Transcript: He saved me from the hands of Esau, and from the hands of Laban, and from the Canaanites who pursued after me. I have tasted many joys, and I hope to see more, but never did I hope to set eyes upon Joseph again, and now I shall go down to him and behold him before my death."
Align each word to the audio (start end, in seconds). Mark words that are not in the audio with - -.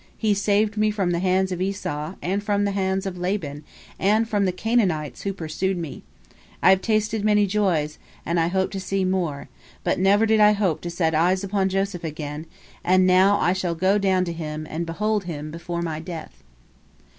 He 0.17 0.33
saved 0.33 0.77
me 0.77 0.89
from 0.89 1.11
the 1.11 1.19
hands 1.19 1.51
of 1.51 1.61
Esau, 1.61 2.15
and 2.23 2.43
from 2.43 2.63
the 2.65 2.71
hands 2.71 3.05
of 3.05 3.19
Laban, 3.19 3.63
and 3.99 4.27
from 4.27 4.45
the 4.45 4.51
Canaanites 4.51 5.21
who 5.21 5.31
pursued 5.31 5.77
after 5.77 5.81
me. 5.83 6.01
I 6.63 6.71
have 6.71 6.81
tasted 6.81 7.23
many 7.23 7.45
joys, 7.45 7.99
and 8.25 8.39
I 8.39 8.47
hope 8.47 8.71
to 8.71 8.79
see 8.79 9.05
more, 9.05 9.47
but 9.83 9.99
never 9.99 10.25
did 10.25 10.39
I 10.39 10.53
hope 10.53 10.81
to 10.81 10.89
set 10.89 11.13
eyes 11.13 11.43
upon 11.43 11.69
Joseph 11.69 12.03
again, 12.03 12.47
and 12.83 13.05
now 13.05 13.37
I 13.39 13.53
shall 13.53 13.75
go 13.75 13.99
down 13.99 14.25
to 14.25 14.33
him 14.33 14.65
and 14.71 14.87
behold 14.87 15.25
him 15.25 15.51
before 15.51 15.83
my 15.83 15.99
death." 15.99 16.41